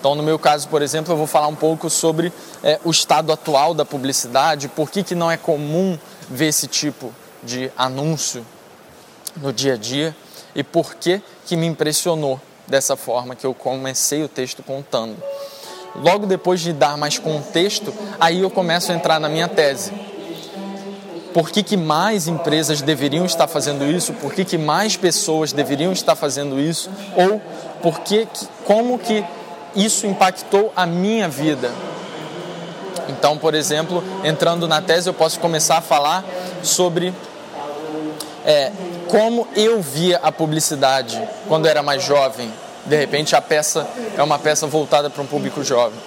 Então, 0.00 0.14
no 0.14 0.22
meu 0.22 0.38
caso, 0.38 0.66
por 0.68 0.80
exemplo, 0.80 1.12
eu 1.12 1.16
vou 1.18 1.26
falar 1.26 1.46
um 1.48 1.54
pouco 1.54 1.90
sobre 1.90 2.32
é, 2.64 2.80
o 2.82 2.90
estado 2.90 3.30
atual 3.30 3.74
da 3.74 3.84
publicidade, 3.84 4.66
por 4.66 4.90
que, 4.90 5.02
que 5.02 5.14
não 5.14 5.30
é 5.30 5.36
comum 5.36 5.98
ver 6.30 6.46
esse 6.46 6.66
tipo 6.66 7.12
de 7.42 7.70
anúncio 7.76 8.44
no 9.36 9.52
dia 9.52 9.74
a 9.74 9.76
dia 9.76 10.16
e 10.54 10.64
por 10.64 10.94
que, 10.94 11.20
que 11.44 11.54
me 11.54 11.66
impressionou 11.66 12.40
dessa 12.66 12.96
forma 12.96 13.36
que 13.36 13.44
eu 13.44 13.52
comecei 13.52 14.22
o 14.24 14.28
texto 14.28 14.62
contando. 14.62 15.22
Logo 15.94 16.24
depois 16.24 16.60
de 16.60 16.72
dar 16.72 16.96
mais 16.96 17.18
contexto, 17.18 17.92
aí 18.18 18.40
eu 18.40 18.48
começo 18.48 18.92
a 18.92 18.94
entrar 18.94 19.20
na 19.20 19.28
minha 19.28 19.48
tese. 19.48 19.92
Por 21.34 21.50
que, 21.50 21.62
que 21.62 21.76
mais 21.76 22.26
empresas 22.26 22.80
deveriam 22.80 23.26
estar 23.26 23.46
fazendo 23.46 23.84
isso? 23.84 24.14
Por 24.14 24.32
que, 24.32 24.46
que 24.46 24.56
mais 24.56 24.96
pessoas 24.96 25.52
deveriam 25.52 25.92
estar 25.92 26.16
fazendo 26.16 26.58
isso? 26.58 26.90
Ou 27.14 27.40
por 27.82 28.00
que, 28.00 28.26
como 28.64 28.98
que 28.98 29.24
isso 29.74 30.06
impactou 30.06 30.72
a 30.76 30.86
minha 30.86 31.28
vida. 31.28 31.70
Então, 33.08 33.36
por 33.36 33.54
exemplo, 33.54 34.02
entrando 34.24 34.68
na 34.68 34.80
tese, 34.80 35.08
eu 35.08 35.14
posso 35.14 35.40
começar 35.40 35.78
a 35.78 35.80
falar 35.80 36.24
sobre 36.62 37.12
é, 38.44 38.70
como 39.08 39.48
eu 39.56 39.80
via 39.82 40.18
a 40.22 40.30
publicidade 40.30 41.20
quando 41.48 41.66
era 41.66 41.82
mais 41.82 42.02
jovem. 42.02 42.52
De 42.86 42.96
repente, 42.96 43.36
a 43.36 43.42
peça 43.42 43.86
é 44.16 44.22
uma 44.22 44.38
peça 44.38 44.66
voltada 44.66 45.10
para 45.10 45.22
um 45.22 45.26
público 45.26 45.62
jovem. 45.62 45.98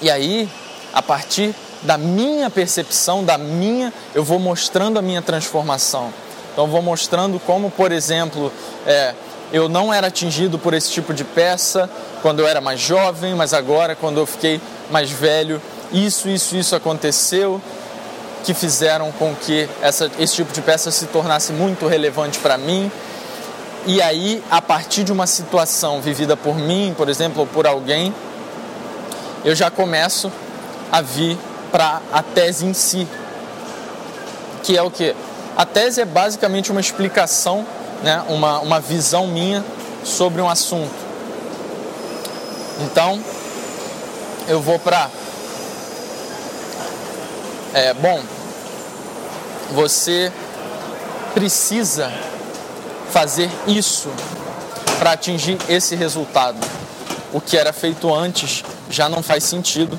E 0.00 0.10
aí, 0.10 0.48
a 0.92 1.02
partir 1.02 1.54
da 1.82 1.96
minha 1.96 2.50
percepção, 2.50 3.24
da 3.24 3.38
minha, 3.38 3.92
eu 4.14 4.24
vou 4.24 4.38
mostrando 4.38 4.98
a 4.98 5.02
minha 5.02 5.22
transformação. 5.22 6.12
Então, 6.56 6.66
vou 6.66 6.80
mostrando 6.80 7.38
como, 7.38 7.70
por 7.70 7.92
exemplo, 7.92 8.50
é, 8.86 9.12
eu 9.52 9.68
não 9.68 9.92
era 9.92 10.06
atingido 10.06 10.58
por 10.58 10.72
esse 10.72 10.90
tipo 10.90 11.12
de 11.12 11.22
peça 11.22 11.86
quando 12.22 12.40
eu 12.40 12.48
era 12.48 12.62
mais 12.62 12.80
jovem, 12.80 13.34
mas 13.34 13.52
agora, 13.52 13.94
quando 13.94 14.16
eu 14.16 14.24
fiquei 14.24 14.58
mais 14.90 15.10
velho, 15.10 15.60
isso, 15.92 16.30
isso, 16.30 16.56
isso 16.56 16.74
aconteceu 16.74 17.60
que 18.42 18.54
fizeram 18.54 19.12
com 19.12 19.34
que 19.34 19.68
essa, 19.82 20.10
esse 20.18 20.36
tipo 20.36 20.50
de 20.50 20.62
peça 20.62 20.90
se 20.90 21.04
tornasse 21.08 21.52
muito 21.52 21.86
relevante 21.86 22.38
para 22.38 22.56
mim. 22.56 22.90
E 23.84 24.00
aí, 24.00 24.42
a 24.50 24.62
partir 24.62 25.04
de 25.04 25.12
uma 25.12 25.26
situação 25.26 26.00
vivida 26.00 26.38
por 26.38 26.56
mim, 26.56 26.94
por 26.96 27.10
exemplo, 27.10 27.40
ou 27.40 27.46
por 27.46 27.66
alguém, 27.66 28.14
eu 29.44 29.54
já 29.54 29.70
começo 29.70 30.32
a 30.90 31.02
vir 31.02 31.36
para 31.70 32.00
a 32.10 32.22
tese 32.22 32.64
em 32.64 32.72
si, 32.72 33.06
que 34.62 34.74
é 34.74 34.80
o 34.80 34.90
que? 34.90 35.14
A 35.56 35.64
tese 35.64 36.00
é 36.00 36.04
basicamente 36.04 36.70
uma 36.70 36.80
explicação 36.80 37.66
né, 38.02 38.22
uma, 38.28 38.60
uma 38.60 38.80
visão 38.80 39.26
minha 39.26 39.64
sobre 40.04 40.40
um 40.40 40.48
assunto. 40.48 40.94
Então, 42.80 43.20
eu 44.48 44.60
vou 44.60 44.78
para. 44.78 45.10
É, 47.72 47.92
bom, 47.94 48.22
você 49.72 50.32
precisa 51.34 52.12
fazer 53.10 53.50
isso 53.66 54.08
para 54.98 55.12
atingir 55.12 55.58
esse 55.68 55.94
resultado. 55.94 56.58
O 57.32 57.40
que 57.40 57.56
era 57.56 57.72
feito 57.72 58.14
antes 58.14 58.62
já 58.88 59.08
não 59.08 59.22
faz 59.22 59.44
sentido, 59.44 59.98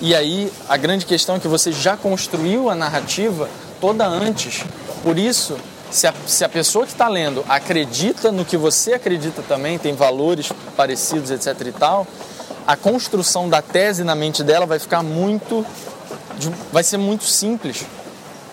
E 0.00 0.14
aí 0.14 0.50
a 0.66 0.78
grande 0.78 1.04
questão 1.04 1.36
é 1.36 1.38
que 1.38 1.48
você 1.48 1.72
já 1.72 1.94
construiu 1.94 2.70
a 2.70 2.74
narrativa 2.74 3.50
toda 3.80 4.06
antes. 4.06 4.64
Por 5.02 5.18
isso, 5.18 5.56
se 5.90 6.06
a, 6.06 6.14
se 6.26 6.44
a 6.44 6.48
pessoa 6.48 6.86
que 6.86 6.92
está 6.92 7.08
lendo 7.08 7.44
acredita 7.48 8.30
no 8.30 8.44
que 8.44 8.56
você 8.56 8.94
acredita 8.94 9.42
também, 9.42 9.78
tem 9.78 9.94
valores 9.94 10.52
parecidos, 10.76 11.30
etc 11.30 11.66
e 11.66 11.72
tal, 11.72 12.06
a 12.66 12.76
construção 12.76 13.48
da 13.48 13.60
tese 13.60 14.04
na 14.04 14.14
mente 14.14 14.44
dela 14.44 14.66
vai 14.66 14.78
ficar 14.78 15.02
muito. 15.02 15.64
vai 16.72 16.84
ser 16.84 16.98
muito 16.98 17.24
simples. 17.24 17.84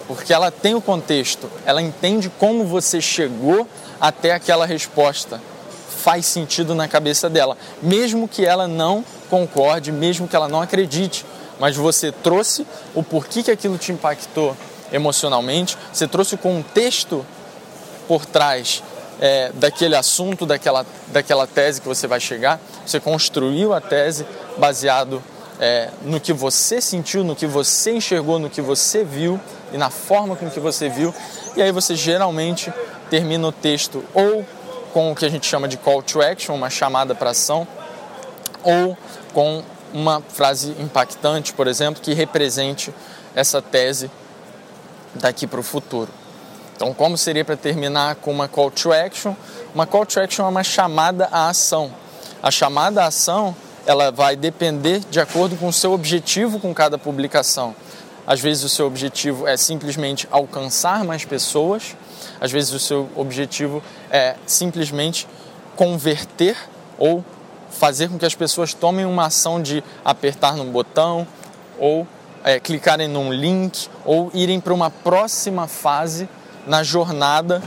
Porque 0.07 0.33
ela 0.33 0.49
tem 0.49 0.73
o 0.73 0.81
contexto, 0.81 1.49
ela 1.65 1.81
entende 1.81 2.31
como 2.39 2.65
você 2.65 3.01
chegou 3.01 3.67
até 3.99 4.33
aquela 4.33 4.65
resposta. 4.65 5.41
Faz 5.89 6.25
sentido 6.25 6.73
na 6.73 6.87
cabeça 6.87 7.29
dela, 7.29 7.57
mesmo 7.81 8.27
que 8.27 8.45
ela 8.45 8.67
não 8.67 9.03
concorde, 9.29 9.91
mesmo 9.91 10.27
que 10.27 10.35
ela 10.35 10.47
não 10.47 10.61
acredite. 10.61 11.25
Mas 11.59 11.75
você 11.75 12.11
trouxe 12.11 12.65
o 12.95 13.03
porquê 13.03 13.43
que 13.43 13.51
aquilo 13.51 13.77
te 13.77 13.91
impactou 13.91 14.55
emocionalmente, 14.91 15.77
você 15.91 16.07
trouxe 16.07 16.35
o 16.35 16.37
contexto 16.37 17.25
por 18.07 18.25
trás 18.25 18.83
é, 19.19 19.51
daquele 19.55 19.95
assunto, 19.95 20.45
daquela, 20.45 20.85
daquela 21.07 21.47
tese 21.47 21.81
que 21.81 21.87
você 21.87 22.07
vai 22.07 22.19
chegar, 22.19 22.59
você 22.85 22.99
construiu 22.99 23.73
a 23.73 23.81
tese 23.81 24.25
baseado 24.57 25.21
é, 25.59 25.89
no 26.03 26.19
que 26.19 26.33
você 26.33 26.79
sentiu, 26.79 27.23
no 27.23 27.35
que 27.35 27.47
você 27.47 27.91
enxergou, 27.91 28.39
no 28.39 28.49
que 28.49 28.61
você 28.61 29.03
viu 29.03 29.39
e 29.73 29.77
na 29.77 29.89
forma 29.89 30.35
com 30.35 30.49
que 30.49 30.59
você 30.59 30.87
viu, 30.87 31.13
e 31.55 31.61
aí 31.61 31.71
você 31.71 31.95
geralmente 31.95 32.71
termina 33.09 33.47
o 33.47 33.51
texto 33.51 34.03
ou 34.13 34.45
com 34.93 35.11
o 35.11 35.15
que 35.15 35.25
a 35.25 35.29
gente 35.29 35.45
chama 35.45 35.67
de 35.67 35.77
call 35.77 36.01
to 36.01 36.21
action, 36.21 36.55
uma 36.55 36.69
chamada 36.69 37.13
para 37.13 37.31
ação, 37.31 37.67
ou 38.63 38.97
com 39.33 39.63
uma 39.93 40.21
frase 40.21 40.75
impactante, 40.79 41.53
por 41.53 41.67
exemplo, 41.67 42.01
que 42.01 42.13
represente 42.13 42.93
essa 43.35 43.61
tese 43.61 44.09
daqui 45.17 45.47
para 45.47 45.59
o 45.59 45.63
futuro. 45.63 46.09
Então, 46.75 46.93
como 46.93 47.17
seria 47.17 47.43
para 47.43 47.57
terminar 47.57 48.15
com 48.15 48.31
uma 48.31 48.47
call 48.47 48.69
to 48.69 48.93
action? 48.93 49.35
Uma 49.73 49.87
call 49.87 50.05
to 50.05 50.19
action 50.19 50.45
é 50.45 50.49
uma 50.49 50.63
chamada 50.63 51.27
à 51.31 51.49
ação. 51.49 51.91
A 52.41 52.51
chamada 52.51 53.03
à 53.03 53.07
ação 53.07 53.55
ela 53.85 54.11
vai 54.11 54.35
depender 54.35 54.99
de 55.09 55.19
acordo 55.19 55.55
com 55.55 55.67
o 55.67 55.73
seu 55.73 55.93
objetivo 55.93 56.59
com 56.59 56.73
cada 56.73 56.97
publicação. 56.97 57.73
Às 58.27 58.41
vezes 58.41 58.63
o 58.65 58.69
seu 58.69 58.85
objetivo 58.85 59.47
é 59.47 59.55
simplesmente 59.55 60.27
alcançar 60.29 61.05
mais 61.05 61.23
pessoas, 61.23 61.95
às 62.41 62.51
vezes 62.51 62.73
o 62.73 62.79
seu 62.79 63.09
objetivo 63.15 63.81
é 64.11 64.35
simplesmente 64.45 65.25
converter 65.77 66.57
ou 66.99 67.23
fazer 67.71 68.09
com 68.09 68.19
que 68.19 68.25
as 68.25 68.35
pessoas 68.35 68.73
tomem 68.73 69.05
uma 69.05 69.27
ação 69.27 69.61
de 69.61 69.81
apertar 70.03 70.57
num 70.57 70.69
botão 70.69 71.25
ou 71.79 72.05
é, 72.47 72.61
clicarem 72.61 73.09
num 73.09 73.33
link 73.33 73.89
ou 74.05 74.31
irem 74.33 74.57
para 74.61 74.73
uma 74.73 74.89
próxima 74.89 75.67
fase 75.67 76.29
na 76.65 76.81
jornada 76.81 77.61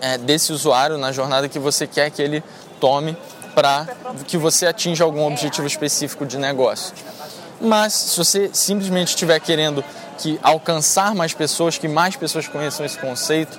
é, 0.00 0.16
desse 0.16 0.50
usuário, 0.50 0.96
na 0.96 1.12
jornada 1.12 1.46
que 1.46 1.58
você 1.58 1.86
quer 1.86 2.10
que 2.10 2.22
ele 2.22 2.42
tome 2.80 3.14
para 3.54 3.86
que 4.26 4.38
você 4.38 4.66
atinja 4.66 5.04
algum 5.04 5.26
objetivo 5.26 5.66
específico 5.66 6.24
de 6.24 6.38
negócio. 6.38 6.94
Mas 7.60 7.92
se 7.92 8.16
você 8.16 8.48
simplesmente 8.50 9.08
estiver 9.08 9.38
querendo 9.40 9.84
que 10.16 10.40
alcançar 10.42 11.14
mais 11.14 11.34
pessoas, 11.34 11.76
que 11.76 11.86
mais 11.86 12.16
pessoas 12.16 12.48
conheçam 12.48 12.86
esse 12.86 12.96
conceito, 12.96 13.58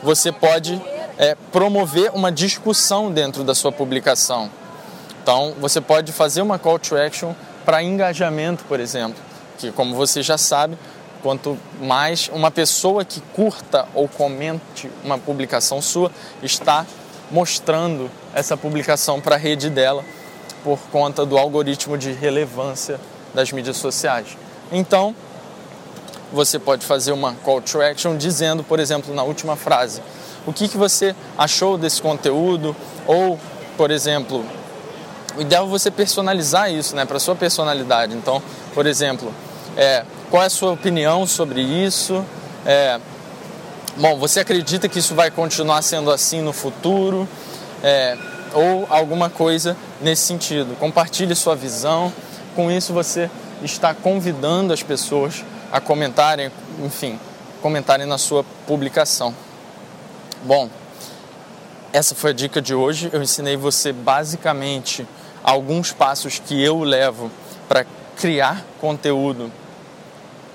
você 0.00 0.30
pode 0.30 0.80
é, 1.18 1.36
promover 1.50 2.12
uma 2.14 2.30
discussão 2.30 3.10
dentro 3.10 3.42
da 3.42 3.56
sua 3.56 3.72
publicação. 3.72 4.48
Então, 5.20 5.54
você 5.58 5.80
pode 5.80 6.12
fazer 6.12 6.40
uma 6.40 6.56
call 6.56 6.78
to 6.78 6.96
action 6.96 7.34
para 7.64 7.82
engajamento, 7.82 8.64
por 8.66 8.78
exemplo 8.78 9.29
que, 9.60 9.70
como 9.70 9.94
você 9.94 10.22
já 10.22 10.38
sabe, 10.38 10.76
quanto 11.22 11.58
mais 11.80 12.30
uma 12.32 12.50
pessoa 12.50 13.04
que 13.04 13.20
curta 13.34 13.86
ou 13.94 14.08
comente 14.08 14.90
uma 15.04 15.18
publicação 15.18 15.82
sua 15.82 16.10
está 16.42 16.86
mostrando 17.30 18.10
essa 18.34 18.56
publicação 18.56 19.20
para 19.20 19.36
a 19.36 19.38
rede 19.38 19.68
dela 19.68 20.04
por 20.64 20.78
conta 20.90 21.24
do 21.24 21.38
algoritmo 21.38 21.96
de 21.96 22.12
relevância 22.12 22.98
das 23.34 23.52
mídias 23.52 23.76
sociais. 23.76 24.36
Então, 24.72 25.14
você 26.32 26.58
pode 26.58 26.84
fazer 26.84 27.12
uma 27.12 27.34
call 27.34 27.60
to 27.60 27.80
action 27.82 28.16
dizendo, 28.16 28.62
por 28.62 28.80
exemplo, 28.80 29.14
na 29.14 29.22
última 29.22 29.56
frase, 29.56 30.00
o 30.46 30.52
que, 30.52 30.68
que 30.68 30.76
você 30.76 31.14
achou 31.36 31.76
desse 31.76 32.00
conteúdo 32.00 32.74
ou, 33.06 33.38
por 33.76 33.90
exemplo, 33.90 34.44
o 35.36 35.40
ideal 35.40 35.66
é 35.66 35.68
você 35.68 35.90
personalizar 35.90 36.72
isso, 36.72 36.94
né, 36.96 37.04
para 37.04 37.18
sua 37.18 37.34
personalidade. 37.34 38.14
Então, 38.14 38.42
por 38.74 38.86
exemplo, 38.86 39.32
é, 39.76 40.04
qual 40.30 40.42
é 40.42 40.46
a 40.46 40.50
sua 40.50 40.72
opinião 40.72 41.26
sobre 41.26 41.60
isso? 41.60 42.24
É, 42.66 43.00
bom, 43.96 44.16
você 44.18 44.40
acredita 44.40 44.88
que 44.88 44.98
isso 44.98 45.14
vai 45.14 45.30
continuar 45.30 45.82
sendo 45.82 46.10
assim 46.10 46.40
no 46.40 46.52
futuro? 46.52 47.28
É, 47.82 48.16
ou 48.52 48.86
alguma 48.90 49.30
coisa 49.30 49.76
nesse 50.00 50.22
sentido. 50.22 50.76
Compartilhe 50.78 51.34
sua 51.34 51.54
visão. 51.54 52.12
Com 52.54 52.70
isso 52.70 52.92
você 52.92 53.30
está 53.62 53.94
convidando 53.94 54.72
as 54.72 54.82
pessoas 54.82 55.44
a 55.72 55.80
comentarem, 55.80 56.50
enfim, 56.84 57.18
comentarem 57.62 58.06
na 58.06 58.18
sua 58.18 58.44
publicação. 58.66 59.34
Bom, 60.44 60.68
essa 61.92 62.14
foi 62.14 62.30
a 62.30 62.34
dica 62.34 62.60
de 62.60 62.74
hoje. 62.74 63.10
Eu 63.12 63.22
ensinei 63.22 63.56
você 63.56 63.92
basicamente 63.92 65.06
alguns 65.42 65.92
passos 65.92 66.38
que 66.38 66.60
eu 66.62 66.80
levo 66.80 67.30
para 67.68 67.84
criar 68.20 68.64
conteúdo 68.78 69.50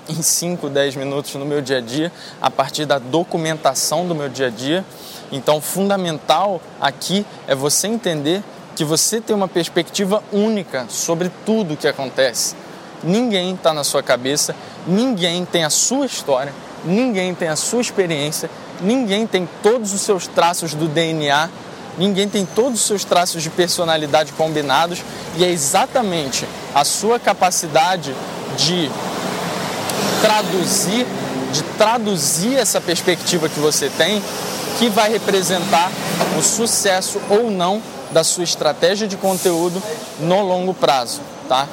em 0.08 0.22
5, 0.22 0.68
10 0.68 0.94
minutos 0.96 1.34
no 1.34 1.44
meu 1.44 1.60
dia 1.60 1.78
a 1.78 1.80
dia, 1.80 2.12
a 2.40 2.48
partir 2.48 2.86
da 2.86 2.98
documentação 2.98 4.06
do 4.06 4.14
meu 4.14 4.28
dia 4.28 4.46
a 4.46 4.50
dia. 4.50 4.84
Então, 5.32 5.60
fundamental 5.60 6.60
aqui 6.80 7.26
é 7.48 7.56
você 7.56 7.88
entender 7.88 8.42
que 8.76 8.84
você 8.84 9.20
tem 9.20 9.34
uma 9.34 9.48
perspectiva 9.48 10.22
única 10.32 10.86
sobre 10.88 11.30
tudo 11.44 11.76
que 11.76 11.88
acontece. 11.88 12.54
Ninguém 13.02 13.54
está 13.54 13.74
na 13.74 13.82
sua 13.82 14.02
cabeça, 14.02 14.54
ninguém 14.86 15.44
tem 15.44 15.64
a 15.64 15.70
sua 15.70 16.06
história, 16.06 16.52
ninguém 16.84 17.34
tem 17.34 17.48
a 17.48 17.56
sua 17.56 17.80
experiência, 17.80 18.48
ninguém 18.80 19.26
tem 19.26 19.48
todos 19.62 19.92
os 19.92 20.00
seus 20.02 20.28
traços 20.28 20.72
do 20.72 20.86
DNA, 20.86 21.50
ninguém 21.98 22.28
tem 22.28 22.44
todos 22.44 22.80
os 22.80 22.86
seus 22.86 23.04
traços 23.04 23.42
de 23.42 23.50
personalidade 23.50 24.32
combinados 24.32 25.02
e 25.36 25.44
é 25.44 25.50
exatamente 25.50 26.46
a 26.74 26.84
sua 26.84 27.18
capacidade 27.18 28.14
de 28.56 28.90
traduzir, 30.20 31.06
de 31.52 31.62
traduzir 31.78 32.56
essa 32.56 32.80
perspectiva 32.80 33.48
que 33.48 33.60
você 33.60 33.90
tem, 33.90 34.22
que 34.78 34.88
vai 34.88 35.10
representar 35.10 35.90
o 36.38 36.42
sucesso 36.42 37.20
ou 37.30 37.50
não 37.50 37.82
da 38.10 38.22
sua 38.22 38.44
estratégia 38.44 39.08
de 39.08 39.16
conteúdo 39.16 39.82
no 40.20 40.42
longo 40.42 40.74
prazo, 40.74 41.20
tá? 41.48 41.66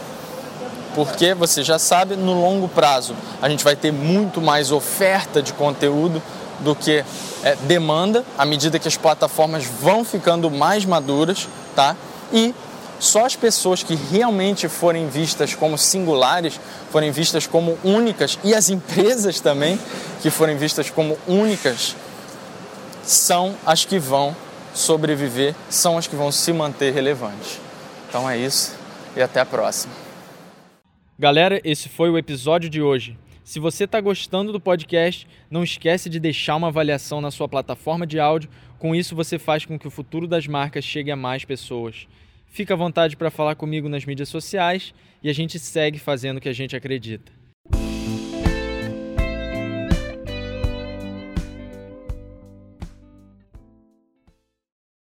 Porque 0.95 1.33
você 1.33 1.63
já 1.63 1.79
sabe, 1.79 2.15
no 2.15 2.33
longo 2.39 2.67
prazo 2.67 3.15
a 3.41 3.49
gente 3.49 3.63
vai 3.63 3.75
ter 3.75 3.91
muito 3.91 4.41
mais 4.41 4.71
oferta 4.71 5.41
de 5.41 5.53
conteúdo 5.53 6.21
do 6.59 6.75
que 6.75 7.03
é, 7.43 7.55
demanda, 7.67 8.25
à 8.37 8.45
medida 8.45 8.79
que 8.79 8.87
as 8.87 8.97
plataformas 8.97 9.65
vão 9.65 10.03
ficando 10.03 10.49
mais 10.49 10.85
maduras, 10.85 11.47
tá? 11.75 11.95
E 12.31 12.53
só 12.99 13.25
as 13.25 13.35
pessoas 13.35 13.83
que 13.83 13.95
realmente 13.95 14.69
forem 14.69 15.07
vistas 15.07 15.53
como 15.53 15.77
singulares, 15.77 16.59
forem 16.91 17.11
vistas 17.11 17.45
como 17.45 17.77
únicas, 17.83 18.39
e 18.43 18.53
as 18.53 18.69
empresas 18.69 19.39
também 19.39 19.77
que 20.21 20.29
forem 20.29 20.55
vistas 20.55 20.89
como 20.89 21.17
únicas, 21.27 21.95
são 23.03 23.55
as 23.65 23.83
que 23.83 23.99
vão 23.99 24.35
sobreviver, 24.73 25.53
são 25.69 25.97
as 25.97 26.07
que 26.07 26.15
vão 26.15 26.31
se 26.31 26.53
manter 26.53 26.93
relevantes. 26.93 27.59
Então 28.07 28.29
é 28.29 28.37
isso 28.37 28.73
e 29.15 29.21
até 29.21 29.39
a 29.39 29.45
próxima. 29.45 29.93
Galera, 31.17 31.61
esse 31.63 31.89
foi 31.89 32.09
o 32.09 32.17
episódio 32.17 32.69
de 32.69 32.81
hoje. 32.81 33.17
Se 33.43 33.59
você 33.59 33.83
está 33.83 33.99
gostando 33.99 34.53
do 34.53 34.59
podcast, 34.59 35.27
não 35.51 35.63
esquece 35.63 36.09
de 36.09 36.17
deixar 36.19 36.55
uma 36.55 36.67
avaliação 36.67 37.19
na 37.19 37.29
sua 37.29 37.47
plataforma 37.47 38.07
de 38.07 38.17
áudio. 38.17 38.49
Com 38.79 38.95
isso, 38.95 39.15
você 39.15 39.37
faz 39.37 39.65
com 39.65 39.77
que 39.77 39.87
o 39.87 39.91
futuro 39.91 40.27
das 40.27 40.47
marcas 40.47 40.85
chegue 40.85 41.11
a 41.11 41.15
mais 41.15 41.43
pessoas. 41.43 42.07
Fica 42.47 42.73
à 42.73 42.77
vontade 42.77 43.17
para 43.17 43.29
falar 43.29 43.55
comigo 43.55 43.89
nas 43.89 44.05
mídias 44.05 44.29
sociais 44.29 44.93
e 45.21 45.29
a 45.29 45.33
gente 45.33 45.59
segue 45.59 45.99
fazendo 45.99 46.37
o 46.37 46.41
que 46.41 46.49
a 46.49 46.53
gente 46.53 46.75
acredita. 46.75 47.42